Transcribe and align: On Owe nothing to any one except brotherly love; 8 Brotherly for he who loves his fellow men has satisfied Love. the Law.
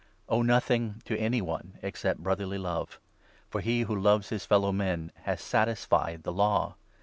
On 0.27 0.37
Owe 0.37 0.41
nothing 0.41 0.99
to 1.05 1.15
any 1.19 1.43
one 1.43 1.77
except 1.83 2.23
brotherly 2.23 2.57
love; 2.57 2.99
8 3.49 3.51
Brotherly 3.51 3.51
for 3.51 3.61
he 3.61 3.81
who 3.81 3.95
loves 4.01 4.29
his 4.29 4.47
fellow 4.47 4.71
men 4.71 5.11
has 5.25 5.39
satisfied 5.41 6.13
Love. 6.13 6.23
the 6.23 6.31
Law. 6.33 6.75